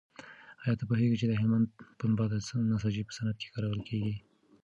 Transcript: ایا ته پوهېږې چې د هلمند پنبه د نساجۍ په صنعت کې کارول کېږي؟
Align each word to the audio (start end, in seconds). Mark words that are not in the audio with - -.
ایا 0.63 0.73
ته 0.79 0.83
پوهېږې 0.89 1.17
چې 1.21 1.27
د 1.27 1.33
هلمند 1.41 1.67
پنبه 1.99 2.25
د 2.29 2.33
نساجۍ 2.71 3.01
په 3.07 3.13
صنعت 3.17 3.37
کې 3.39 3.51
کارول 3.53 3.81
کېږي؟ 3.87 4.15